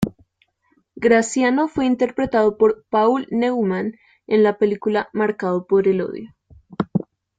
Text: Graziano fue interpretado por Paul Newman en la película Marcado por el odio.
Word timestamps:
Graziano 0.95 1.67
fue 1.67 1.85
interpretado 1.85 2.57
por 2.57 2.87
Paul 2.89 3.27
Newman 3.29 3.93
en 4.25 4.41
la 4.41 4.57
película 4.57 5.09
Marcado 5.13 5.67
por 5.67 5.87
el 5.87 6.01
odio. 6.01 6.33